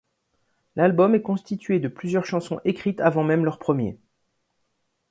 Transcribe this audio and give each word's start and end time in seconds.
L'album 0.75 1.13
est 1.13 1.21
constitué 1.21 1.79
de 1.79 1.87
plusieurs 1.87 2.25
chansons 2.25 2.59
écrites 2.65 3.01
avant 3.01 3.23
même 3.23 3.45
leur 3.45 3.59
premier. 3.59 3.99